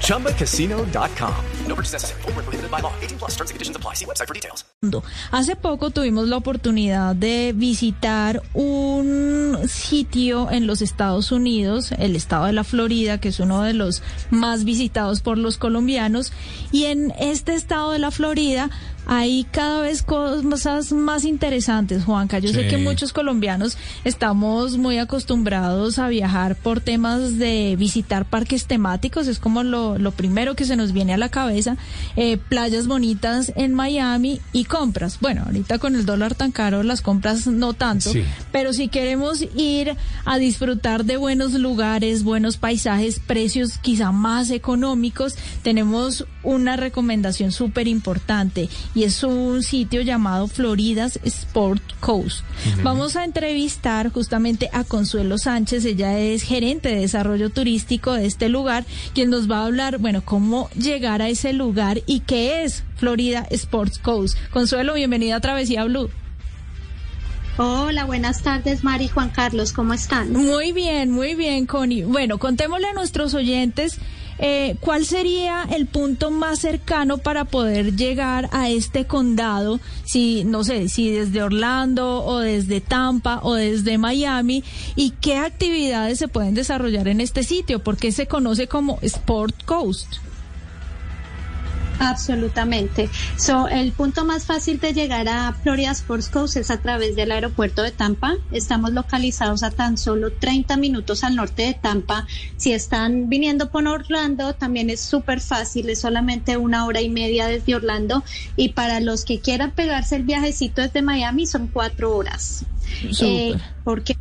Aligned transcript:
ChumbaCasino.com. 0.00 1.34
No 1.66 1.74
purchase 1.74 1.92
necessary. 1.94 2.22
Full 2.22 2.32
prohibited 2.32 2.70
by 2.70 2.80
law. 2.80 2.92
18 3.02 3.18
plus 3.18 3.32
terms 3.32 3.50
and 3.50 3.56
conditions 3.56 3.76
apply. 3.76 3.94
See 3.94 4.06
website 4.06 4.28
for 4.28 4.34
details. 4.34 4.64
Hace 5.30 5.56
poco 5.56 5.90
tuvimos 5.90 6.28
la 6.28 6.36
oportunidad 6.36 7.16
de 7.16 7.52
visitar 7.54 8.42
un 8.52 9.58
sitio 9.66 10.50
en 10.50 10.66
los 10.66 10.82
Estados 10.82 11.32
Unidos, 11.32 11.92
el 11.92 12.16
estado 12.16 12.46
de 12.46 12.52
la 12.52 12.64
Florida, 12.64 13.18
que 13.18 13.28
es 13.28 13.40
uno 13.40 13.62
de 13.62 13.72
los 13.72 14.02
más 14.30 14.64
visitados 14.64 15.22
por 15.22 15.38
los 15.38 15.56
colombianos. 15.56 16.32
Y 16.70 16.84
en 16.84 17.12
este 17.18 17.54
estado 17.54 17.92
de 17.92 17.98
la 17.98 18.10
Florida 18.10 18.70
hay 19.06 19.44
cada 19.50 19.82
vez 19.82 20.02
cosas 20.02 20.92
más 20.92 21.24
interesantes, 21.24 22.04
Juanca. 22.04 22.38
Yo 22.38 22.50
sé 22.50 22.68
que 22.68 22.78
muchos 22.78 23.12
colombianos 23.12 23.76
estamos 24.04 24.78
muy 24.78 24.98
acostumbrados 24.98 25.98
a 25.98 26.08
viajar 26.08 26.56
por 26.56 26.80
temas 26.80 27.38
de 27.38 27.76
visitar 27.78 28.24
parques 28.24 28.66
temáticos, 28.66 29.26
es 29.26 29.38
como 29.38 29.62
lo, 29.62 29.98
lo 29.98 30.12
primero 30.12 30.54
que 30.54 30.64
se 30.64 30.76
nos 30.76 30.92
viene 30.92 31.14
a 31.14 31.18
la 31.18 31.28
cabeza, 31.28 31.76
eh, 32.16 32.36
playas 32.36 32.86
bonitas 32.86 33.52
en 33.56 33.74
Miami 33.74 34.40
y 34.52 34.64
compras. 34.64 35.18
Bueno, 35.20 35.42
ahorita 35.46 35.78
con 35.78 35.96
el 35.96 36.06
dólar 36.06 36.34
tan 36.34 36.52
caro, 36.52 36.82
las 36.82 37.02
compras 37.02 37.46
no 37.46 37.74
tanto, 37.74 38.12
pero 38.52 38.72
si 38.72 38.88
queremos 38.88 39.44
ir 39.56 39.96
a 40.24 40.38
disfrutar 40.38 41.04
de 41.04 41.16
buenos 41.16 41.52
lugares, 41.54 42.22
buenos 42.24 42.56
paisajes, 42.56 43.20
precios 43.20 43.78
quizá 43.78 44.12
más 44.12 44.50
económicos, 44.50 45.36
tenemos 45.62 46.26
una 46.42 46.76
recomendación 46.76 47.52
súper 47.52 47.88
importante 47.88 48.68
y 48.94 49.04
es 49.04 49.22
un 49.22 49.62
sitio 49.62 50.00
llamado 50.02 50.46
Floridas 50.46 51.18
Sport 51.24 51.82
Coast. 52.00 52.44
Vamos 52.82 53.16
a 53.16 53.24
entrevistar 53.24 54.10
justamente 54.12 54.70
a 54.72 54.84
Consuelo 54.84 55.38
Sánchez, 55.38 55.84
ella 55.84 56.18
es 56.18 56.42
gerente 56.42 56.90
de 56.90 57.00
desarrollo 57.00 57.50
turístico 57.50 58.12
de 58.12 58.26
este 58.26 58.48
lugar, 58.48 58.84
quien 59.14 59.30
nos 59.30 59.50
va 59.50 59.58
a 59.58 59.66
hablar, 59.66 59.98
bueno, 59.98 60.22
cómo 60.24 60.70
llegar 60.70 61.22
a 61.22 61.28
ese 61.28 61.52
lugar 61.52 62.02
y 62.06 62.20
qué 62.20 62.64
es 62.64 62.84
Florida 62.96 63.46
Sports 63.50 63.98
Coast. 63.98 64.38
Consuelo, 64.50 64.94
bienvenida 64.94 65.36
a 65.36 65.40
Travesía 65.40 65.84
Blue. 65.84 66.10
Hola, 67.56 68.04
buenas 68.04 68.42
tardes, 68.42 68.82
Mari 68.82 69.06
Juan 69.06 69.30
Carlos, 69.30 69.72
¿cómo 69.72 69.94
están? 69.94 70.32
Muy 70.32 70.72
bien, 70.72 71.12
muy 71.12 71.36
bien, 71.36 71.66
Connie. 71.66 72.02
Bueno, 72.02 72.38
contémosle 72.38 72.88
a 72.88 72.92
nuestros 72.94 73.32
oyentes 73.34 73.98
eh, 74.38 74.76
¿cuál 74.80 75.04
sería 75.04 75.64
el 75.74 75.86
punto 75.86 76.30
más 76.30 76.58
cercano 76.60 77.18
para 77.18 77.44
poder 77.44 77.96
llegar 77.96 78.48
a 78.52 78.68
este 78.68 79.06
condado? 79.06 79.80
Si, 80.04 80.44
no 80.44 80.64
sé, 80.64 80.88
si 80.88 81.10
desde 81.10 81.42
Orlando 81.42 82.24
o 82.24 82.38
desde 82.38 82.80
Tampa 82.80 83.40
o 83.42 83.54
desde 83.54 83.98
Miami, 83.98 84.64
y 84.96 85.10
qué 85.10 85.36
actividades 85.36 86.18
se 86.18 86.28
pueden 86.28 86.54
desarrollar 86.54 87.08
en 87.08 87.20
este 87.20 87.42
sitio, 87.42 87.82
porque 87.82 88.12
se 88.12 88.26
conoce 88.26 88.66
como 88.66 88.98
Sport 89.02 89.64
Coast. 89.64 90.23
Absolutamente. 91.98 93.08
So, 93.36 93.68
el 93.68 93.92
punto 93.92 94.24
más 94.24 94.44
fácil 94.44 94.80
de 94.80 94.92
llegar 94.92 95.28
a 95.28 95.52
Florida 95.52 95.92
Sports 95.92 96.28
Coast 96.28 96.56
es 96.56 96.70
a 96.70 96.80
través 96.80 97.16
del 97.16 97.32
aeropuerto 97.32 97.82
de 97.82 97.92
Tampa. 97.92 98.34
Estamos 98.50 98.92
localizados 98.92 99.62
a 99.62 99.70
tan 99.70 99.96
solo 99.96 100.32
30 100.32 100.76
minutos 100.76 101.24
al 101.24 101.36
norte 101.36 101.62
de 101.62 101.74
Tampa. 101.74 102.26
Si 102.56 102.72
están 102.72 103.28
viniendo 103.28 103.70
por 103.70 103.86
Orlando, 103.86 104.54
también 104.54 104.90
es 104.90 105.00
súper 105.00 105.40
fácil, 105.40 105.88
es 105.88 106.00
solamente 106.00 106.56
una 106.56 106.86
hora 106.86 107.00
y 107.00 107.08
media 107.08 107.46
desde 107.46 107.74
Orlando. 107.74 108.24
Y 108.56 108.70
para 108.70 109.00
los 109.00 109.24
que 109.24 109.40
quieran 109.40 109.72
pegarse 109.72 110.16
el 110.16 110.24
viajecito 110.24 110.82
desde 110.82 111.02
Miami, 111.02 111.46
son 111.46 111.68
cuatro 111.68 112.16
horas. 112.16 112.64
Eh, 113.20 113.56
porque 113.84 114.16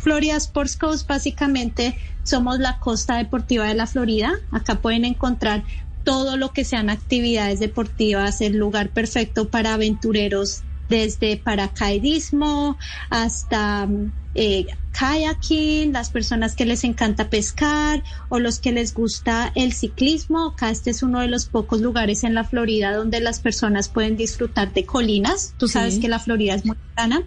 Florida 0.00 0.36
Sports 0.36 0.76
Coast 0.76 1.08
básicamente 1.08 1.96
somos 2.22 2.58
la 2.58 2.78
costa 2.78 3.16
deportiva 3.16 3.66
de 3.66 3.74
la 3.74 3.86
Florida. 3.86 4.34
Acá 4.50 4.76
pueden 4.76 5.04
encontrar 5.04 5.64
todo 6.04 6.36
lo 6.36 6.52
que 6.52 6.64
sean 6.64 6.90
actividades 6.90 7.60
deportivas, 7.60 8.40
el 8.40 8.56
lugar 8.56 8.90
perfecto 8.90 9.48
para 9.48 9.74
aventureros 9.74 10.62
desde 10.88 11.38
paracaidismo 11.38 12.76
hasta 13.08 13.88
eh, 14.34 14.66
kayaking, 14.92 15.92
las 15.92 16.10
personas 16.10 16.54
que 16.54 16.66
les 16.66 16.84
encanta 16.84 17.30
pescar 17.30 18.02
o 18.28 18.38
los 18.38 18.58
que 18.58 18.72
les 18.72 18.92
gusta 18.92 19.52
el 19.54 19.72
ciclismo. 19.72 20.50
Acá 20.50 20.70
este 20.70 20.90
es 20.90 21.02
uno 21.02 21.20
de 21.20 21.28
los 21.28 21.46
pocos 21.46 21.80
lugares 21.80 22.24
en 22.24 22.34
la 22.34 22.44
Florida 22.44 22.94
donde 22.94 23.20
las 23.20 23.40
personas 23.40 23.88
pueden 23.88 24.16
disfrutar 24.16 24.72
de 24.72 24.84
colinas. 24.84 25.54
Tú 25.56 25.68
sabes 25.68 25.98
que 25.98 26.08
la 26.08 26.18
Florida 26.18 26.54
es 26.54 26.66
muy 26.66 26.76
plana 26.94 27.22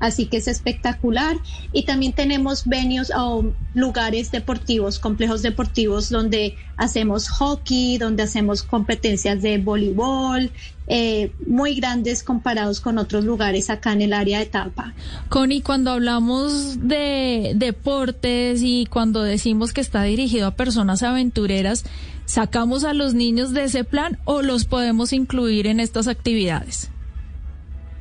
así 0.00 0.26
que 0.26 0.38
es 0.38 0.48
espectacular. 0.48 1.36
Y 1.72 1.84
también 1.84 2.12
tenemos 2.12 2.66
venues 2.66 3.12
o 3.16 3.44
lugares 3.74 4.32
deportivos, 4.32 4.98
complejos 4.98 5.42
deportivos 5.42 6.08
donde 6.08 6.56
hacemos 6.76 7.28
hockey, 7.28 7.98
donde 7.98 8.22
hacemos 8.22 8.62
competencias 8.62 9.42
de 9.42 9.58
voleibol, 9.58 10.50
eh, 10.92 11.30
muy 11.46 11.74
grandes 11.74 12.24
comparados 12.24 12.80
con 12.80 12.98
otros 12.98 13.24
lugares 13.24 13.70
acá 13.70 13.92
en 13.92 14.02
el 14.02 14.12
área 14.12 14.40
de 14.40 14.46
Tampa. 14.46 14.92
Connie, 15.28 15.60
cuando 15.60 15.92
hablamos 15.92 16.80
de 16.80 17.52
deportes 17.54 18.62
y 18.64 18.86
cuando 18.86 19.22
decimos 19.22 19.72
que 19.72 19.82
está 19.82 20.02
dirigido 20.02 20.48
a 20.48 20.56
personas 20.56 21.04
aventureras, 21.04 21.84
¿sacamos 22.24 22.82
a 22.82 22.94
los 22.94 23.14
niños 23.14 23.52
de 23.52 23.64
ese 23.64 23.84
plan 23.84 24.18
o 24.24 24.42
los 24.42 24.64
podemos 24.64 25.12
incluir 25.12 25.68
en 25.68 25.78
estas 25.78 26.08
actividades? 26.08 26.90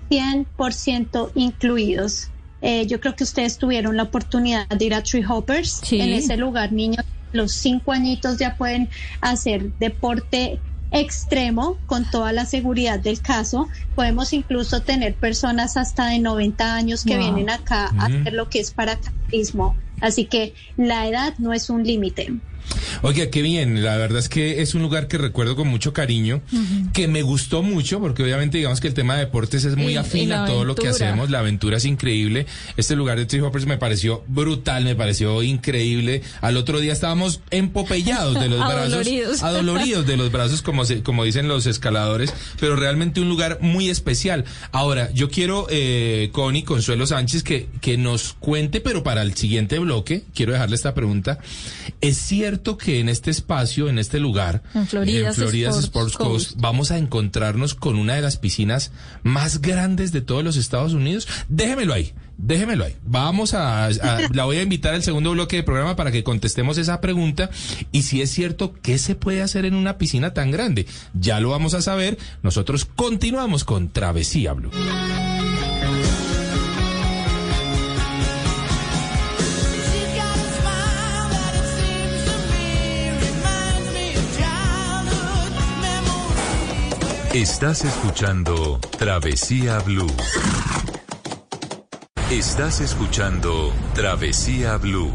100% 0.09 1.31
incluidos. 1.36 2.30
Eh, 2.62 2.86
yo 2.88 3.00
creo 3.00 3.16
que 3.16 3.24
ustedes 3.24 3.58
tuvieron 3.58 3.96
la 3.96 4.03
oportunidad 4.03 4.68
de 4.68 4.86
ir 4.86 4.94
a 4.94 5.03
Tree 5.03 5.24
Hoppers. 5.28 5.81
En 5.92 6.14
ese 6.14 6.36
lugar, 6.36 6.74
niños, 6.74 7.06
los 7.31 7.53
cinco 7.53 7.92
añitos 7.92 8.38
ya 8.38 8.58
pueden 8.58 8.90
hacer 9.22 9.72
deporte 9.80 10.59
extremo 10.92 11.78
con 11.86 12.09
toda 12.09 12.34
la 12.34 12.46
seguridad 12.46 13.00
del 13.00 13.22
caso. 13.22 13.70
Podemos 13.96 14.34
incluso 14.34 14.81
tener 14.81 15.16
personas 15.16 15.78
hasta 15.78 16.08
de 16.08 16.20
90 16.20 16.76
años 16.76 17.03
que 17.03 17.18
vienen 17.18 17.50
acá 17.50 17.91
a 17.97 18.06
hacer 18.06 18.34
lo 18.34 18.50
que 18.50 18.59
es 18.59 18.72
paracaidismo. 18.72 19.76
Así 20.02 20.26
que 20.26 20.53
la 20.78 21.08
edad 21.08 21.36
no 21.38 21.53
es 21.53 21.70
un 21.70 21.84
límite. 21.84 22.34
Oiga, 23.02 23.30
qué 23.30 23.42
bien. 23.42 23.84
La 23.84 23.97
verdad 23.97 24.20
es 24.20 24.30
que 24.30 24.62
es 24.62 24.75
un 24.75 24.81
lugar 24.81 25.08
que 25.08 25.18
recuerdo 25.18 25.56
con 25.56 25.68
mucho 25.68 25.94
cariño, 25.94 26.42
que 26.94 27.08
me 27.08 27.22
gustó 27.22 27.64
mucho, 27.64 28.00
porque 28.00 28.24
obviamente 28.24 28.58
digamos 28.58 28.80
que 28.80 28.88
el 28.88 28.94
tema 28.94 29.16
de 29.16 29.22
deportes 29.22 29.66
es 29.66 29.75
muy 29.75 29.96
afín 29.96 30.31
a 30.31 30.46
todo 30.46 30.66
lo 30.66 30.75
que 30.75 30.88
hacemos. 30.90 31.30
La 31.30 31.40
aventura 31.40 31.78
es 31.78 31.86
increíble. 31.86 32.46
Este 32.78 32.96
lugar 32.96 33.18
de 33.18 33.25
Tree 33.25 33.42
Hoppers 33.42 33.66
me 33.66 33.78
pareció 33.78 34.24
brutal, 34.28 34.84
me 34.84 34.96
pareció 34.96 35.42
increíble. 35.44 36.22
Al 36.42 36.58
otro 36.58 36.80
día 36.80 36.94
estábamos 36.94 37.42
empopellados 37.52 38.40
de 38.40 38.50
los 38.50 38.59
brazos, 38.68 39.44
adoloridos 39.44 40.06
de 40.06 40.18
los 40.18 40.31
brazos, 40.31 40.62
como, 40.62 40.84
como 41.03 41.24
dicen 41.24 41.47
los 41.47 41.66
escaladores, 41.66 42.34
pero 42.59 42.76
realmente 42.76 43.22
un 43.22 43.30
lugar 43.30 43.59
muy 43.62 43.90
especial. 43.90 44.46
Ahora, 44.72 45.12
yo 45.14 45.30
quiero, 45.30 45.68
eh, 45.70 46.30
Connie 46.31 46.64
Consuelo 46.64 47.08
Sánchez, 47.08 47.44
que, 47.44 47.70
que 47.81 47.97
nos 47.97 48.34
cuente, 48.34 48.81
pero 48.81 49.03
para 49.03 49.22
el 49.22 49.36
siguiente 49.36 49.80
bloque, 49.80 50.24
quiero 50.34 50.53
dejarle 50.53 50.76
esta 50.76 50.94
pregunta. 50.94 51.40
¿Es 52.02 52.18
cierto 52.18 52.59
que 52.78 53.00
en 53.00 53.09
este 53.09 53.31
espacio, 53.31 53.90
en 53.90 54.00
este 54.00 54.20
lugar, 54.20 54.64
en 54.74 54.88
Florida, 54.88 55.30
Sports, 55.30 56.18
Coast, 56.18 56.53
vamos 56.58 56.92
a 56.92 56.97
encontrarnos 56.97 57.75
con 57.75 57.97
una 57.97 58.16
de 58.16 58.22
las 58.22 58.38
piscinas 58.38 58.92
más 59.24 59.62
grandes 59.62 60.11
de 60.11 60.22
todos 60.22 60.44
los 60.44 60.58
Estados 60.58 60.94
Unidos? 60.94 61.28
Déjemelo 61.47 61.94
ahí. 61.94 62.14
Déjemelo 62.38 62.85
ahí. 62.85 62.96
Vamos 63.03 63.53
a, 63.53 63.90
la 64.34 64.46
voy 64.46 64.58
a 64.58 64.61
invitar 64.61 64.94
al 64.94 65.03
segundo 65.03 65.32
bloque 65.32 65.58
de 65.58 65.64
programa 65.64 65.96
para 65.96 66.11
que 66.11 66.23
contestemos 66.23 66.78
esa 66.78 67.02
pregunta 67.02 67.50
y 67.91 68.03
si 68.03 68.22
es 68.22 68.32
cierto, 68.32 68.73
¿qué 68.82 68.97
se 68.97 69.16
puede 69.16 69.41
hacer 69.41 69.66
en 69.66 69.76
una 69.76 69.97
piscina 69.97 70.34
tan 70.34 70.52
grande? 70.52 70.85
Ya 71.14 71.40
lo 71.40 71.50
vamos 71.50 71.73
a 71.73 71.82
saber. 71.82 72.17
Nosotros 72.44 72.85
continuamos 72.85 73.64
con 73.64 73.90
Travesía 73.90 74.53
Blue. 74.53 74.72
Estás 87.34 87.85
escuchando 87.85 88.79
Travesía 88.97 89.78
Blue. 89.81 90.11
Estás 92.31 92.81
escuchando 92.81 93.72
Travesía 93.93 94.78
Blue. 94.78 95.14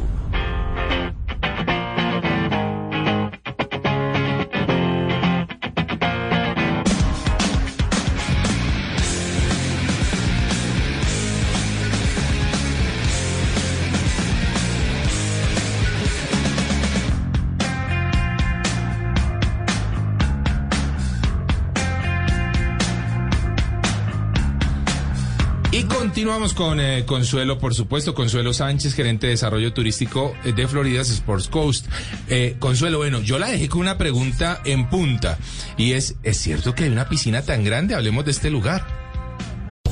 Continuamos 26.24 26.54
con 26.54 26.80
eh, 26.80 27.04
Consuelo, 27.04 27.58
por 27.58 27.74
supuesto, 27.74 28.14
Consuelo 28.14 28.54
Sánchez, 28.54 28.94
gerente 28.94 29.26
de 29.26 29.32
desarrollo 29.32 29.74
turístico 29.74 30.32
eh, 30.42 30.54
de 30.54 30.66
Florida's 30.66 31.10
Sports 31.10 31.48
Coast. 31.48 31.86
Eh, 32.28 32.56
Consuelo, 32.58 32.96
bueno, 32.96 33.20
yo 33.20 33.38
la 33.38 33.48
dejé 33.48 33.68
con 33.68 33.82
una 33.82 33.98
pregunta 33.98 34.62
en 34.64 34.88
punta 34.88 35.36
y 35.76 35.92
es, 35.92 36.14
¿es 36.22 36.38
cierto 36.38 36.74
que 36.74 36.84
hay 36.84 36.90
una 36.90 37.10
piscina 37.10 37.42
tan 37.42 37.62
grande? 37.62 37.94
Hablemos 37.94 38.24
de 38.24 38.30
este 38.30 38.48
lugar. 38.48 38.86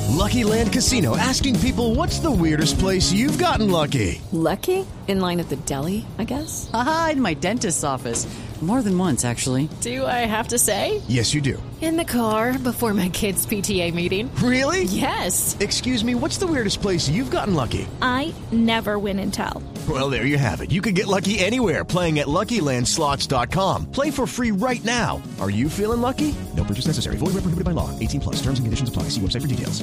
Lucky 0.09 0.45
Land 0.45 0.73
Casino, 0.73 1.19
asking 1.19 1.55
people 1.61 1.95
what's 1.95 2.21
the 2.21 2.31
weirdest 2.31 2.79
place 2.79 3.13
you've 3.13 3.37
gotten 3.37 3.71
lucky. 3.71 4.19
Lucky? 4.33 4.87
In 5.09 5.21
line 5.21 5.39
at 5.39 5.51
the 5.51 5.59
deli, 5.67 6.07
I 6.19 6.25
guess. 6.25 6.71
Aha, 6.73 7.11
in 7.13 7.21
my 7.21 7.35
dentist's 7.35 7.85
office. 7.85 8.27
More 8.63 8.81
than 8.81 8.97
once, 8.97 9.27
actually. 9.27 9.69
Do 9.83 10.07
I 10.07 10.25
have 10.25 10.49
to 10.49 10.59
say? 10.59 11.03
Yes, 11.09 11.35
you 11.35 11.43
do. 11.43 11.61
In 11.83 11.97
the 11.97 12.05
car 12.05 12.57
before 12.61 12.95
my 12.95 13.09
kids' 13.09 13.45
PTA 13.45 13.93
meeting. 13.93 14.33
Really? 14.37 14.85
Yes. 14.85 15.57
Excuse 15.59 16.05
me, 16.05 16.15
what's 16.15 16.39
the 16.39 16.47
weirdest 16.47 16.81
place 16.81 17.09
you've 17.09 17.33
gotten 17.33 17.57
lucky? 17.57 17.89
I 18.01 18.33
never 18.53 19.01
win 19.01 19.19
and 19.19 19.35
tell. 19.35 19.61
Well, 19.89 20.09
there 20.09 20.25
you 20.25 20.39
have 20.39 20.61
it. 20.61 20.71
You 20.71 20.81
can 20.81 20.95
get 20.95 21.09
lucky 21.09 21.41
anywhere 21.41 21.85
playing 21.85 22.21
at 22.21 22.29
LuckyLandSlots.com. 22.29 23.91
Play 23.91 24.13
for 24.13 24.29
free 24.29 24.53
right 24.53 24.85
now. 24.85 25.21
Are 25.41 25.51
you 25.51 25.69
feeling 25.69 26.01
lucky? 26.01 26.33
No 26.57 26.63
purchase 26.63 26.87
necessary. 26.87 27.17
Void 27.17 27.35
where 27.35 27.43
prohibited 27.43 27.65
by 27.65 27.73
law. 27.73 27.91
18 27.99 28.21
plus. 28.21 28.37
Terms 28.37 28.61
and 28.61 28.67
conditions 28.67 28.89
apply. 28.89 29.09
See 29.11 29.21
website 29.21 29.43
for 29.43 29.49
details. 29.49 29.83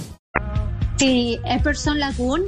Sí, 0.96 1.38
Epperson 1.46 2.00
Lagoon 2.00 2.44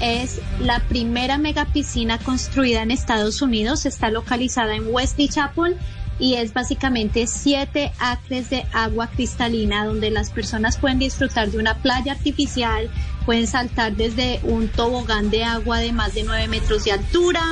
es 0.00 0.40
la 0.60 0.80
primera 0.88 1.38
megapiscina 1.38 2.18
construida 2.18 2.82
en 2.82 2.90
Estados 2.90 3.42
Unidos. 3.42 3.86
Está 3.86 4.10
localizada 4.10 4.74
en 4.74 4.92
West 4.92 5.20
Chapel 5.30 5.76
y 6.18 6.34
es 6.34 6.52
básicamente 6.52 7.26
siete 7.26 7.92
acres 7.98 8.50
de 8.50 8.64
agua 8.72 9.08
cristalina 9.08 9.84
donde 9.84 10.10
las 10.10 10.30
personas 10.30 10.76
pueden 10.76 10.98
disfrutar 10.98 11.50
de 11.50 11.58
una 11.58 11.74
playa 11.74 12.12
artificial, 12.12 12.90
pueden 13.24 13.46
saltar 13.46 13.94
desde 13.94 14.40
un 14.42 14.68
tobogán 14.68 15.30
de 15.30 15.44
agua 15.44 15.78
de 15.78 15.92
más 15.92 16.14
de 16.14 16.24
nueve 16.24 16.48
metros 16.48 16.84
de 16.84 16.92
altura, 16.92 17.42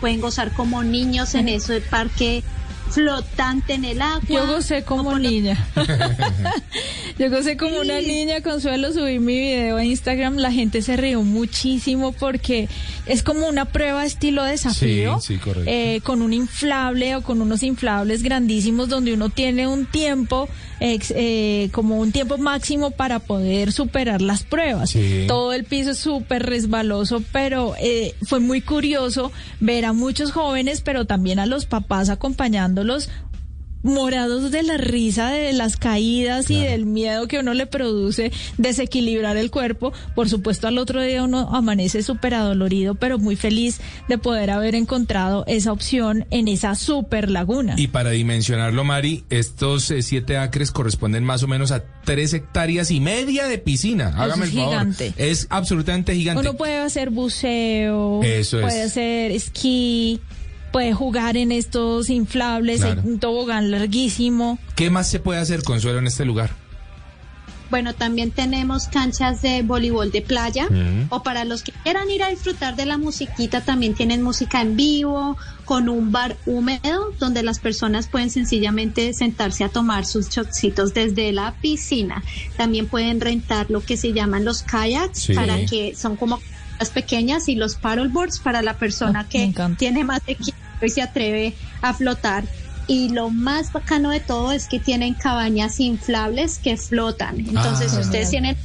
pueden 0.00 0.20
gozar 0.20 0.52
como 0.52 0.82
niños 0.82 1.34
en 1.34 1.48
ese 1.48 1.80
parque 1.80 2.42
flotante 2.90 3.74
en 3.74 3.84
el 3.84 4.02
agua. 4.02 4.22
Yo 4.28 4.46
gocé 4.46 4.84
como 4.84 5.18
niña. 5.18 5.66
Yo 7.18 7.30
gocé 7.30 7.56
como 7.56 7.80
una 7.80 7.98
niña, 8.02 8.42
Consuelo, 8.42 8.92
subí 8.92 9.18
mi 9.18 9.36
video 9.38 9.78
a 9.78 9.84
Instagram, 9.86 10.36
la 10.36 10.52
gente 10.52 10.82
se 10.82 10.98
rió 10.98 11.22
muchísimo 11.22 12.12
porque 12.12 12.68
es 13.06 13.22
como 13.22 13.48
una 13.48 13.64
prueba 13.64 14.04
estilo 14.04 14.44
desafío, 14.44 15.18
Sí, 15.20 15.34
sí, 15.34 15.40
correcto. 15.40 15.70
eh, 15.70 16.02
con 16.04 16.20
un 16.20 16.34
inflable 16.34 17.16
o 17.16 17.22
con 17.22 17.40
unos 17.40 17.62
inflables 17.62 18.22
grandísimos 18.22 18.90
donde 18.90 19.14
uno 19.14 19.30
tiene 19.30 19.66
un 19.66 19.86
tiempo, 19.86 20.46
ex- 20.78 21.14
eh, 21.16 21.70
como 21.72 21.98
un 21.98 22.12
tiempo 22.12 22.36
máximo 22.36 22.90
para 22.90 23.18
poder 23.18 23.72
superar 23.72 24.20
las 24.20 24.42
pruebas. 24.42 24.90
Sí. 24.90 25.24
Todo 25.26 25.54
el 25.54 25.64
piso 25.64 25.92
es 25.92 25.98
súper 25.98 26.44
resbaloso, 26.44 27.22
pero 27.32 27.72
eh, 27.80 28.14
fue 28.26 28.40
muy 28.40 28.60
curioso 28.60 29.32
ver 29.58 29.86
a 29.86 29.94
muchos 29.94 30.32
jóvenes, 30.32 30.82
pero 30.82 31.06
también 31.06 31.38
a 31.38 31.46
los 31.46 31.64
papás 31.64 32.10
acompañándolos 32.10 33.08
morados 33.86 34.50
de 34.50 34.62
la 34.62 34.76
risa 34.76 35.30
de 35.30 35.52
las 35.52 35.76
caídas 35.76 36.50
y 36.50 36.60
del 36.60 36.84
miedo 36.86 37.28
que 37.28 37.38
uno 37.38 37.54
le 37.54 37.66
produce 37.66 38.32
desequilibrar 38.58 39.36
el 39.36 39.50
cuerpo. 39.50 39.92
Por 40.14 40.28
supuesto, 40.28 40.66
al 40.68 40.78
otro 40.78 41.00
día 41.02 41.22
uno 41.22 41.48
amanece 41.54 42.02
súper 42.02 42.34
adolorido, 42.34 42.96
pero 42.96 43.18
muy 43.18 43.36
feliz 43.36 43.80
de 44.08 44.18
poder 44.18 44.50
haber 44.50 44.74
encontrado 44.74 45.44
esa 45.46 45.72
opción 45.72 46.26
en 46.30 46.48
esa 46.48 46.74
super 46.74 47.30
laguna. 47.30 47.74
Y 47.78 47.86
para 47.88 48.10
dimensionarlo, 48.10 48.84
Mari, 48.84 49.24
estos 49.30 49.90
eh, 49.90 50.02
siete 50.02 50.36
acres 50.36 50.72
corresponden 50.72 51.24
más 51.24 51.42
o 51.42 51.48
menos 51.48 51.70
a 51.70 51.84
tres 52.04 52.32
hectáreas 52.34 52.90
y 52.90 53.00
media 53.00 53.46
de 53.46 53.58
piscina. 53.58 54.12
Hágame 54.16 54.46
es 54.46 54.50
el 54.50 54.56
favor. 54.58 54.70
gigante. 54.72 55.12
Es 55.16 55.46
absolutamente 55.48 56.14
gigante. 56.14 56.40
Uno 56.40 56.54
puede 56.56 56.76
hacer 56.78 57.10
buceo, 57.10 58.22
Eso 58.22 58.58
es. 58.58 58.64
puede 58.64 58.82
hacer 58.82 59.30
esquí, 59.30 60.20
puede 60.76 60.92
jugar 60.92 61.38
en 61.38 61.52
estos 61.52 62.10
inflables, 62.10 62.82
claro. 62.82 63.00
en 63.00 63.08
un 63.08 63.18
tobogán 63.18 63.70
larguísimo. 63.70 64.58
¿Qué 64.74 64.90
más 64.90 65.08
se 65.08 65.20
puede 65.20 65.40
hacer, 65.40 65.62
Consuelo, 65.62 66.00
en 66.00 66.06
este 66.06 66.26
lugar? 66.26 66.50
Bueno, 67.70 67.94
también 67.94 68.30
tenemos 68.30 68.86
canchas 68.86 69.40
de 69.40 69.62
voleibol 69.62 70.12
de 70.12 70.20
playa 70.20 70.68
o 71.08 71.22
para 71.22 71.46
los 71.46 71.62
que 71.62 71.72
quieran 71.82 72.10
ir 72.10 72.22
a 72.22 72.28
disfrutar 72.28 72.76
de 72.76 72.84
la 72.84 72.98
musiquita, 72.98 73.62
también 73.62 73.94
tienen 73.94 74.22
música 74.22 74.60
en 74.60 74.76
vivo 74.76 75.38
con 75.64 75.88
un 75.88 76.12
bar 76.12 76.36
húmedo 76.44 77.10
donde 77.18 77.42
las 77.42 77.58
personas 77.58 78.06
pueden 78.06 78.28
sencillamente 78.28 79.14
sentarse 79.14 79.64
a 79.64 79.70
tomar 79.70 80.04
sus 80.04 80.28
chocitos 80.28 80.92
desde 80.92 81.32
la 81.32 81.54
piscina. 81.54 82.22
También 82.58 82.86
pueden 82.86 83.22
rentar 83.22 83.70
lo 83.70 83.80
que 83.80 83.96
se 83.96 84.12
llaman 84.12 84.44
los 84.44 84.62
kayaks 84.62 85.28
para 85.34 85.64
que 85.64 85.96
son 85.96 86.16
como 86.16 86.38
las 86.78 86.90
pequeñas 86.90 87.48
y 87.48 87.54
los 87.54 87.76
paddleboards 87.76 88.40
para 88.40 88.60
la 88.60 88.76
persona 88.76 89.20
ah, 89.20 89.28
que 89.28 89.54
tiene 89.78 90.04
más 90.04 90.24
de 90.26 90.36
hoy 90.80 90.90
se 90.90 91.02
atreve 91.02 91.54
a 91.82 91.94
flotar. 91.94 92.44
Y 92.88 93.08
lo 93.08 93.30
más 93.30 93.72
bacano 93.72 94.10
de 94.10 94.20
todo 94.20 94.52
es 94.52 94.68
que 94.68 94.78
tienen 94.78 95.14
cabañas 95.14 95.80
inflables 95.80 96.58
que 96.58 96.76
flotan. 96.76 97.36
Ah, 97.38 97.48
Entonces, 97.48 97.94
ah. 97.94 98.00
ustedes 98.00 98.30
tienen 98.30 98.56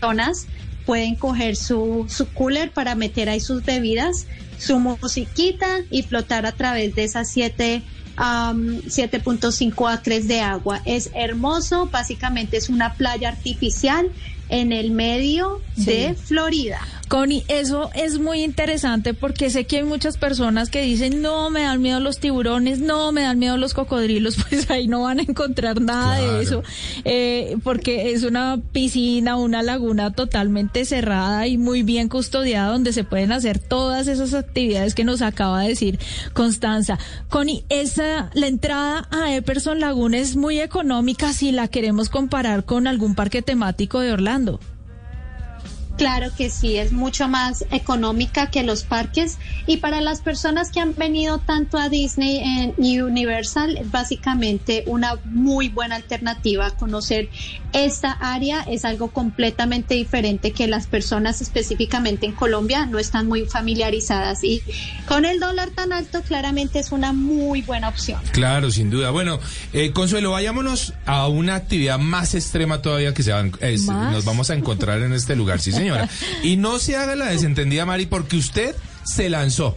zonas, 0.00 0.46
pueden 0.86 1.14
coger 1.14 1.56
su, 1.56 2.06
su 2.08 2.26
cooler 2.32 2.70
para 2.70 2.94
meter 2.94 3.28
ahí 3.28 3.40
sus 3.40 3.64
bebidas, 3.64 4.26
su 4.58 4.78
musiquita 4.78 5.80
y 5.90 6.02
flotar 6.02 6.46
a 6.46 6.52
través 6.52 6.94
de 6.94 7.04
esas 7.04 7.30
siete 7.30 7.82
Um, 8.16 8.78
7.5 8.86 9.92
acres 9.92 10.28
de 10.28 10.40
agua. 10.40 10.80
Es 10.84 11.10
hermoso, 11.16 11.88
básicamente 11.90 12.56
es 12.56 12.68
una 12.68 12.94
playa 12.94 13.28
artificial 13.28 14.08
en 14.48 14.72
el 14.72 14.90
medio 14.90 15.60
Sí. 15.76 15.86
de 15.86 16.14
Florida. 16.14 16.78
Connie, 17.08 17.44
eso 17.48 17.90
es 17.94 18.18
muy 18.18 18.42
interesante 18.42 19.12
porque 19.12 19.50
sé 19.50 19.64
que 19.66 19.78
hay 19.78 19.82
muchas 19.84 20.16
personas 20.16 20.70
que 20.70 20.80
dicen, 20.82 21.20
no, 21.20 21.50
me 21.50 21.62
dan 21.62 21.82
miedo 21.82 22.00
los 22.00 22.18
tiburones, 22.18 22.78
no, 22.80 23.12
me 23.12 23.22
dan 23.22 23.38
miedo 23.38 23.56
los 23.56 23.74
cocodrilos, 23.74 24.36
pues 24.48 24.70
ahí 24.70 24.88
no 24.88 25.02
van 25.02 25.18
a 25.20 25.22
encontrar 25.22 25.80
nada 25.80 26.16
Claro. 26.18 26.32
de 26.36 26.42
eso, 26.42 26.62
eh, 27.04 27.56
porque 27.62 28.12
es 28.12 28.22
una 28.22 28.60
piscina, 28.72 29.36
una 29.36 29.62
laguna 29.62 30.12
totalmente 30.12 30.84
cerrada 30.84 31.46
y 31.46 31.58
muy 31.58 31.82
bien 31.82 32.08
custodiada 32.08 32.70
donde 32.72 32.92
se 32.92 33.04
pueden 33.04 33.32
hacer 33.32 33.58
todas 33.58 34.06
esas 34.08 34.32
actividades 34.32 34.94
que 34.94 35.04
nos 35.04 35.20
acaba 35.22 35.62
de 35.62 35.68
decir 35.70 35.98
Constanza. 36.32 36.98
Connie, 37.28 37.64
esa, 37.68 38.30
la 38.34 38.46
entrada 38.46 39.08
a 39.10 39.34
Epperson 39.34 39.78
Lagoon 39.80 40.14
es 40.14 40.36
muy 40.36 40.58
económica 40.60 41.32
si 41.32 41.52
la 41.52 41.68
queremos 41.68 42.08
comparar 42.08 42.64
con 42.64 42.86
algún 42.86 43.14
parque 43.14 43.42
temático 43.42 44.00
de 44.00 44.12
Orlando 44.12 44.33
mejorando. 44.38 44.73
Claro 45.96 46.26
que 46.36 46.50
sí, 46.50 46.76
es 46.76 46.90
mucho 46.92 47.28
más 47.28 47.64
económica 47.70 48.48
que 48.50 48.64
los 48.64 48.82
parques 48.82 49.38
y 49.66 49.76
para 49.76 50.00
las 50.00 50.20
personas 50.22 50.70
que 50.72 50.80
han 50.80 50.92
venido 50.96 51.38
tanto 51.38 51.78
a 51.78 51.88
Disney 51.88 52.74
y 52.78 52.98
Universal 53.00 53.76
es 53.76 53.90
básicamente 53.92 54.82
una 54.86 55.14
muy 55.24 55.68
buena 55.68 55.94
alternativa. 55.94 56.70
Conocer 56.72 57.28
esta 57.72 58.10
área 58.10 58.62
es 58.62 58.84
algo 58.84 59.12
completamente 59.12 59.94
diferente 59.94 60.50
que 60.50 60.66
las 60.66 60.88
personas 60.88 61.40
específicamente 61.40 62.26
en 62.26 62.32
Colombia 62.32 62.86
no 62.86 62.98
están 62.98 63.28
muy 63.28 63.44
familiarizadas 63.46 64.42
y 64.42 64.62
con 65.06 65.24
el 65.24 65.38
dólar 65.38 65.70
tan 65.70 65.92
alto 65.92 66.22
claramente 66.22 66.80
es 66.80 66.90
una 66.90 67.12
muy 67.12 67.62
buena 67.62 67.88
opción. 67.88 68.20
Claro, 68.32 68.72
sin 68.72 68.90
duda. 68.90 69.10
Bueno, 69.10 69.38
eh, 69.72 69.92
Consuelo, 69.92 70.32
vayámonos 70.32 70.92
a 71.06 71.28
una 71.28 71.54
actividad 71.54 72.00
más 72.00 72.34
extrema 72.34 72.82
todavía 72.82 73.14
que 73.14 73.22
se 73.22 73.30
van- 73.32 73.52
nos 74.10 74.24
vamos 74.24 74.50
a 74.50 74.54
encontrar 74.54 75.00
en 75.02 75.12
este 75.12 75.36
lugar, 75.36 75.60
sí 75.60 75.70
señora. 75.84 76.08
Y 76.42 76.56
no 76.56 76.78
se 76.78 76.96
haga 76.96 77.14
la 77.16 77.26
desentendida, 77.26 77.84
Mari, 77.86 78.06
porque 78.06 78.36
usted 78.36 78.74
se 79.04 79.28
lanzó 79.28 79.76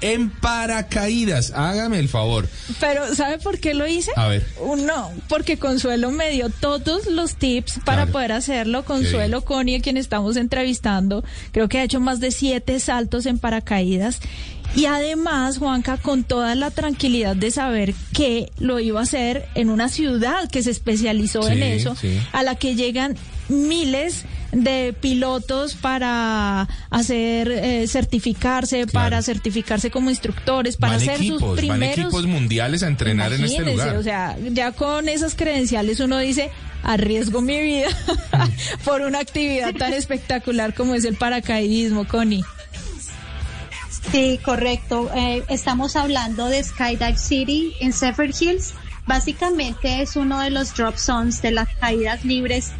en 0.00 0.30
paracaídas. 0.30 1.52
Hágame 1.56 1.98
el 1.98 2.08
favor. 2.08 2.48
Pero, 2.78 3.14
¿sabe 3.16 3.38
por 3.38 3.58
qué 3.58 3.74
lo 3.74 3.86
hice? 3.86 4.12
A 4.16 4.28
ver. 4.28 4.46
Uno, 4.60 5.10
porque 5.28 5.58
Consuelo 5.58 6.12
me 6.12 6.30
dio 6.30 6.50
todos 6.50 7.06
los 7.06 7.34
tips 7.34 7.80
para 7.84 8.02
Claro. 8.02 8.12
poder 8.12 8.32
hacerlo. 8.32 8.84
Consuelo 8.84 9.44
Connie, 9.44 9.74
a 9.76 9.80
quien 9.80 9.96
estamos 9.96 10.36
entrevistando, 10.36 11.24
creo 11.50 11.68
que 11.68 11.78
ha 11.78 11.82
hecho 11.82 11.98
más 11.98 12.20
de 12.20 12.30
siete 12.30 12.78
saltos 12.78 13.26
en 13.26 13.38
paracaídas. 13.40 14.20
Y 14.76 14.84
además, 14.84 15.58
Juanca, 15.58 15.96
con 15.96 16.22
toda 16.24 16.54
la 16.54 16.70
tranquilidad 16.70 17.34
de 17.34 17.50
saber 17.50 17.94
que 18.12 18.52
lo 18.58 18.78
iba 18.78 19.00
a 19.00 19.04
hacer 19.04 19.48
en 19.56 19.70
una 19.70 19.88
ciudad 19.88 20.48
que 20.50 20.62
se 20.62 20.70
especializó 20.70 21.42
Sí, 21.42 21.52
en 21.54 21.62
eso, 21.62 21.96
sí. 21.96 22.20
a 22.32 22.42
la 22.42 22.54
que 22.54 22.74
llegan 22.76 23.16
miles 23.48 24.24
de 24.52 24.94
pilotos 24.98 25.74
para 25.74 26.68
hacer 26.90 27.50
eh, 27.50 27.86
certificarse, 27.86 28.86
para 28.86 29.22
certificarse 29.22 29.90
como 29.90 30.10
instructores, 30.10 30.76
para 30.76 30.94
van 30.94 31.02
hacer 31.02 31.16
equipos, 31.16 31.40
sus 31.40 31.48
van 31.48 31.56
primeros 31.56 31.98
equipos 31.98 32.26
mundiales 32.26 32.82
a 32.82 32.88
entrenar 32.88 33.32
en 33.32 33.44
este 33.44 33.64
lugar. 33.64 33.96
O 33.96 34.02
sea, 34.02 34.36
ya 34.50 34.72
con 34.72 35.08
esas 35.08 35.34
credenciales 35.34 36.00
uno 36.00 36.18
dice, 36.18 36.50
arriesgo 36.82 37.40
mi 37.40 37.60
vida 37.60 37.88
por 38.84 39.02
una 39.02 39.18
actividad 39.20 39.74
tan 39.74 39.92
espectacular 39.92 40.74
como 40.74 40.94
es 40.94 41.04
el 41.04 41.16
paracaidismo, 41.16 42.06
Connie. 42.06 42.44
Sí, 44.10 44.40
correcto. 44.42 45.10
Eh, 45.14 45.44
estamos 45.48 45.96
hablando 45.96 46.46
de 46.46 46.62
Skydive 46.62 47.18
City 47.18 47.74
en 47.80 47.92
Zephyr 47.92 48.30
Hills. 48.38 48.72
Básicamente 49.06 50.02
es 50.02 50.16
uno 50.16 50.40
de 50.40 50.50
los 50.50 50.74
drop 50.74 50.96
zones 50.96 51.42
de 51.42 51.50
las 51.50 51.68
caídas 51.80 52.24
libres 52.24 52.72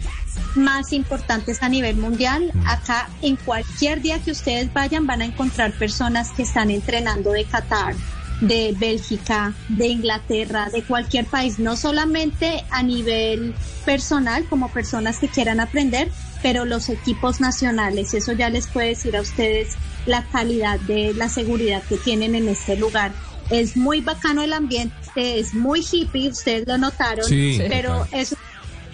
más 0.54 0.92
importantes 0.92 1.62
a 1.62 1.68
nivel 1.68 1.96
mundial. 1.96 2.52
Acá 2.66 3.08
en 3.22 3.36
cualquier 3.36 4.00
día 4.02 4.18
que 4.18 4.30
ustedes 4.30 4.72
vayan 4.72 5.06
van 5.06 5.22
a 5.22 5.26
encontrar 5.26 5.72
personas 5.72 6.30
que 6.32 6.42
están 6.42 6.70
entrenando 6.70 7.32
de 7.32 7.44
Qatar, 7.44 7.94
de 8.40 8.74
Bélgica, 8.78 9.54
de 9.68 9.88
Inglaterra, 9.88 10.68
de 10.72 10.82
cualquier 10.82 11.26
país, 11.26 11.58
no 11.58 11.76
solamente 11.76 12.64
a 12.70 12.82
nivel 12.82 13.54
personal 13.84 14.44
como 14.48 14.70
personas 14.70 15.18
que 15.18 15.28
quieran 15.28 15.60
aprender, 15.60 16.10
pero 16.42 16.64
los 16.64 16.88
equipos 16.88 17.40
nacionales, 17.40 18.14
eso 18.14 18.32
ya 18.32 18.48
les 18.48 18.66
puede 18.68 18.88
decir 18.88 19.16
a 19.16 19.20
ustedes 19.20 19.76
la 20.06 20.24
calidad 20.24 20.78
de 20.80 21.14
la 21.14 21.28
seguridad 21.28 21.82
que 21.82 21.96
tienen 21.96 22.34
en 22.34 22.48
este 22.48 22.76
lugar. 22.76 23.12
Es 23.50 23.76
muy 23.76 24.02
bacano 24.02 24.42
el 24.42 24.52
ambiente, 24.52 24.94
es 25.16 25.54
muy 25.54 25.80
hippie, 25.80 26.28
ustedes 26.28 26.66
lo 26.66 26.78
notaron, 26.78 27.26
pero 27.68 28.06
eso 28.12 28.36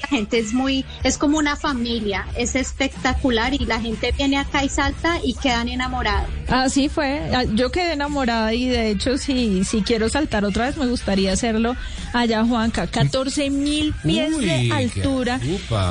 la 0.05 0.09
gente 0.09 0.39
es 0.39 0.53
muy, 0.53 0.85
es 1.03 1.17
como 1.17 1.39
una 1.39 1.57
familia, 1.57 2.27
es 2.37 2.55
espectacular 2.57 3.55
y 3.55 3.65
la 3.65 3.81
gente 3.81 4.13
viene 4.13 4.37
acá 4.37 4.63
y 4.63 4.69
salta 4.69 5.19
y 5.25 5.35
quedan 5.35 5.69
enamorados. 5.69 6.29
Así 6.49 6.91
fue, 6.91 7.21
ah, 7.35 7.45
yo 7.55 7.71
quedé 7.71 7.95
enamorada 7.95 8.53
y 8.53 8.69
de 8.69 8.91
hecho 8.91 9.17
si, 9.17 9.65
si 9.65 9.83
quiero 9.83 10.11
saltar 10.11 10.45
otra 10.45 10.67
vez 10.67 10.77
me 10.77 10.87
gustaría 10.87 11.33
hacerlo 11.33 11.75
allá 12.13 12.45
Juanca, 12.45 12.87
14 12.87 13.51
mil 13.51 13.95
pies 14.03 14.39
de 14.39 14.71
altura 14.73 15.41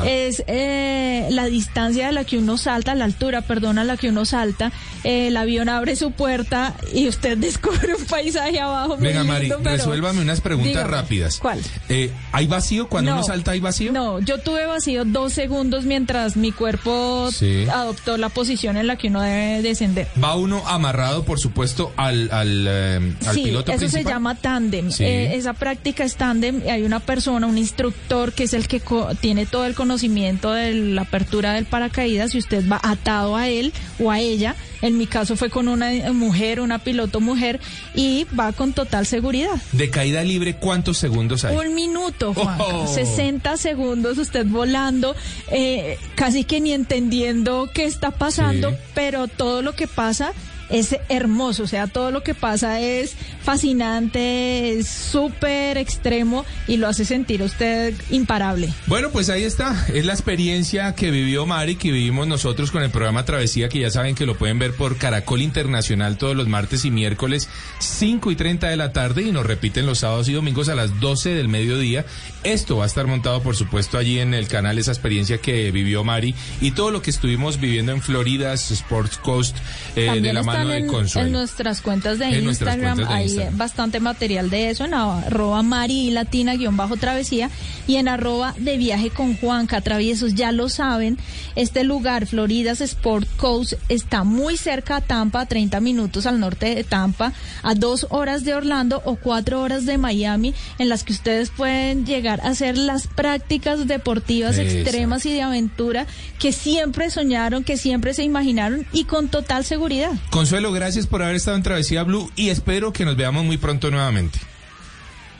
es 0.05 0.43
eh, 0.47 1.27
la 1.31 1.45
distancia 1.45 2.09
a 2.09 2.11
la 2.11 2.23
que 2.23 2.37
uno 2.37 2.57
salta, 2.57 2.93
la 2.95 3.05
altura, 3.05 3.41
perdón, 3.41 3.79
a 3.79 3.83
la 3.83 3.97
que 3.97 4.09
uno 4.09 4.25
salta, 4.25 4.71
eh, 5.03 5.27
el 5.27 5.37
avión 5.37 5.69
abre 5.69 5.95
su 5.95 6.11
puerta 6.11 6.75
y 6.93 7.07
usted 7.07 7.37
descubre 7.39 7.95
un 7.95 8.05
paisaje 8.05 8.59
abajo. 8.59 8.97
Venga 8.97 9.23
Mari, 9.23 9.51
resuélvame 9.63 10.21
unas 10.21 10.41
preguntas 10.41 10.87
rápidas. 10.87 11.39
¿Cuál? 11.39 11.59
Eh, 11.89 12.11
¿Hay 12.31 12.47
vacío 12.47 12.87
cuando 12.87 13.13
uno 13.13 13.23
salta? 13.23 13.51
¿Hay 13.51 13.59
vacío? 13.59 13.91
No, 13.91 14.02
yo 14.19 14.37
tuve 14.37 14.65
vacío 14.65 15.05
dos 15.05 15.33
segundos 15.33 15.85
mientras 15.85 16.35
mi 16.35 16.51
cuerpo 16.51 17.29
adoptó 17.71 18.17
la 18.17 18.29
posición 18.29 18.77
en 18.77 18.87
la 18.87 18.97
que 18.97 19.07
uno 19.07 19.21
debe 19.21 19.61
descender. 19.61 20.07
Va 20.21 20.35
uno 20.35 20.63
amarrado, 20.67 21.23
por 21.23 21.39
supuesto, 21.39 21.93
al, 21.97 22.29
al, 22.31 22.65
eh, 22.67 23.13
sí, 23.33 23.43
piloto 23.43 23.71
eso 23.71 23.87
se 23.89 24.03
llama 24.03 24.35
tándem. 24.35 24.89
Eh, 24.99 25.35
esa 25.35 25.53
práctica 25.53 26.03
es 26.03 26.15
tándem. 26.15 26.61
Hay 26.69 26.83
una 26.83 26.99
persona, 26.99 27.47
un 27.47 27.57
instructor, 27.57 28.33
que 28.33 28.43
es 28.43 28.53
el 28.53 28.67
que 28.67 28.81
tiene 29.19 29.45
todo 29.45 29.65
el 29.65 29.75
conocimiento 29.75 30.51
de 30.51 30.73
la 30.73 31.03
apertura 31.03 31.53
del 31.53 31.65
paracaídas 31.65 32.35
y 32.35 32.39
usted 32.39 32.67
va 32.69 32.79
atado 32.83 33.35
a 33.35 33.47
él 33.49 33.73
o 33.99 34.11
a 34.11 34.19
ella 34.19 34.55
en 34.83 34.97
mi 34.97 35.07
caso 35.07 35.37
fue 35.37 35.49
con 35.49 35.69
una 35.69 35.89
mujer, 36.11 36.59
una 36.59 36.77
piloto 36.77 37.21
mujer, 37.21 37.61
y 37.95 38.27
va 38.37 38.51
con 38.51 38.73
total 38.73 39.05
seguridad. 39.05 39.55
¿De 39.71 39.89
caída 39.89 40.23
libre 40.23 40.57
cuántos 40.57 40.97
segundos 40.97 41.45
hay? 41.45 41.55
Un 41.55 41.73
minuto, 41.73 42.33
Juan. 42.33 42.59
60 42.93 43.55
segundos 43.55 43.82
usted 44.17 44.45
volando, 44.45 45.15
eh, 45.49 45.97
casi 46.15 46.43
que 46.43 46.61
ni 46.61 46.73
entendiendo 46.73 47.69
qué 47.73 47.85
está 47.85 48.11
pasando, 48.11 48.75
pero 48.93 49.27
todo 49.27 49.61
lo 49.61 49.73
que 49.73 49.87
pasa 49.87 50.33
es 50.69 50.97
hermoso, 51.09 51.63
o 51.63 51.67
sea, 51.67 51.87
todo 51.87 52.11
lo 52.11 52.23
que 52.23 52.33
pasa 52.33 52.79
es 52.79 53.15
fascinante, 53.41 54.71
es 54.71 54.87
súper 54.87 55.77
extremo 55.77 56.45
y 56.67 56.77
lo 56.77 56.87
hace 56.87 57.05
sentir 57.05 57.41
usted 57.41 57.93
imparable. 58.09 58.73
Bueno, 58.87 59.09
pues 59.11 59.29
ahí 59.29 59.43
está, 59.43 59.85
es 59.93 60.05
la 60.05 60.13
experiencia 60.13 60.95
que 60.95 61.11
vivió 61.11 61.45
Mari, 61.45 61.75
que 61.75 61.91
vivimos 61.91 62.27
nosotros 62.27 62.71
con 62.71 62.83
el 62.83 62.89
programa 62.89 63.25
Travesía, 63.25 63.69
que 63.69 63.79
ya 63.79 63.89
saben 63.89 64.15
que 64.15 64.25
lo 64.25 64.35
pueden 64.35 64.59
ver 64.59 64.73
por 64.73 64.97
Caracol 64.97 65.41
Internacional 65.41 66.17
todos 66.17 66.35
los 66.35 66.47
martes 66.47 66.85
y 66.85 66.91
miércoles, 66.91 67.49
5 67.79 68.31
y 68.31 68.35
30 68.35 68.67
de 68.69 68.77
la 68.77 68.93
tarde 68.93 69.23
y 69.23 69.31
nos 69.31 69.45
repiten 69.45 69.85
los 69.85 69.99
sábados 69.99 70.29
y 70.29 70.33
domingos 70.33 70.69
a 70.69 70.75
las 70.75 70.99
12 70.99 71.31
del 71.31 71.49
mediodía. 71.49 72.05
Esto 72.43 72.77
va 72.77 72.85
a 72.85 72.87
estar 72.87 73.07
montado, 73.07 73.41
por 73.41 73.55
supuesto, 73.55 73.97
allí 73.97 74.19
en 74.19 74.33
el 74.33 74.47
canal, 74.47 74.77
esa 74.77 74.91
experiencia 74.91 75.39
que 75.39 75.71
vivió 75.71 76.03
Mari 76.03 76.35
y 76.61 76.71
todo 76.71 76.91
lo 76.91 77.01
que 77.01 77.09
estuvimos 77.09 77.59
viviendo 77.59 77.91
en 77.91 78.01
Florida, 78.01 78.53
Sports 78.53 79.17
Coast, 79.17 79.55
eh, 79.95 80.19
de 80.21 80.33
la 80.33 80.43
mano 80.43 80.62
en, 80.71 81.31
nuestras 81.31 81.81
cuentas 81.81 82.19
de 82.19 82.39
Instagram 82.39 83.05
hay 83.07 83.37
bastante 83.51 83.99
material 83.99 84.49
de 84.49 84.69
eso 84.69 84.85
en 84.85 84.93
arroba 84.93 85.61
Mari 85.63 86.11
Latina 86.11 86.55
guion 86.55 86.77
bajo 86.77 86.97
travesía 86.97 87.49
y 87.87 87.97
en 87.97 88.07
arroba 88.07 88.53
de 88.57 88.77
viaje 88.77 89.09
con 89.09 89.35
Juanca 89.35 89.81
Traviesos. 89.81 90.35
Ya 90.35 90.51
lo 90.51 90.69
saben, 90.69 91.17
este 91.55 91.83
lugar, 91.83 92.25
Floridas 92.27 92.81
Sport 92.81 93.27
Coast, 93.37 93.73
está 93.89 94.23
muy 94.23 94.57
cerca 94.57 94.97
a 94.97 95.01
Tampa, 95.01 95.41
a 95.41 95.45
30 95.45 95.79
minutos 95.79 96.25
al 96.25 96.39
norte 96.39 96.75
de 96.75 96.83
Tampa, 96.83 97.33
a 97.61 97.75
dos 97.75 98.07
horas 98.09 98.43
de 98.43 98.55
Orlando 98.55 99.01
o 99.05 99.15
cuatro 99.15 99.61
horas 99.61 99.85
de 99.85 99.97
Miami, 99.97 100.53
en 100.79 100.89
las 100.89 101.03
que 101.03 101.13
ustedes 101.13 101.49
pueden 101.49 102.05
llegar 102.05 102.41
a 102.41 102.49
hacer 102.49 102.77
las 102.77 103.07
prácticas 103.07 103.87
deportivas 103.87 104.57
extremas 104.57 105.25
y 105.25 105.33
de 105.33 105.41
aventura 105.41 106.07
que 106.39 106.51
siempre 106.51 107.09
soñaron, 107.09 107.63
que 107.63 107.77
siempre 107.77 108.13
se 108.13 108.23
imaginaron 108.23 108.85
y 108.91 109.05
con 109.05 109.27
total 109.27 109.65
seguridad. 109.65 110.11
Consuelo, 110.43 110.73
gracias 110.73 111.07
por 111.07 111.23
haber 111.23 111.37
estado 111.37 111.55
en 111.55 111.63
Travesía 111.63 112.03
Blue 112.03 112.29
y 112.35 112.49
espero 112.49 112.91
que 112.91 113.05
nos 113.05 113.15
veamos 113.15 113.45
muy 113.45 113.57
pronto 113.57 113.89
nuevamente. 113.89 114.39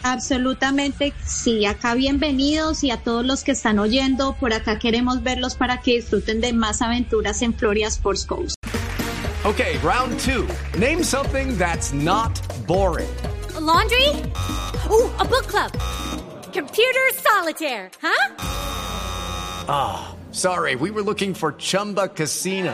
Absolutamente, 0.02 1.14
sí, 1.26 1.66
acá 1.66 1.94
bienvenidos 1.94 2.86
y 2.86 2.92
a 2.92 2.96
todos 2.96 3.26
los 3.26 3.44
que 3.44 3.52
están 3.52 3.80
oyendo, 3.80 4.34
por 4.40 4.54
acá 4.54 4.80
queremos 4.80 5.22
verlos 5.22 5.56
para 5.56 5.82
que 5.82 5.96
disfruten 5.96 6.40
de 6.40 6.54
más 6.54 6.82
aventuras 6.82 7.42
en 7.42 7.54
Florida 7.54 7.90
Sports 7.90 8.26
Coast. 8.26 8.56
Okay, 9.44 9.78
round 9.84 10.18
two. 10.22 10.48
Name 10.80 11.04
something 11.04 11.58
that's 11.58 11.92
not 11.92 12.32
boring. 12.66 13.14
laundry? 13.60 14.08
Ooh, 14.90 15.12
a 15.20 15.26
book 15.26 15.48
club. 15.48 15.74
Computer 16.54 17.12
solitaire, 17.16 17.92
huh? 18.02 18.36
Ah, 19.68 20.16
sorry, 20.32 20.78
we 20.78 20.92
were 20.92 21.04
looking 21.04 21.34
for 21.34 21.52
Chumba 21.58 22.08
Casino. 22.08 22.74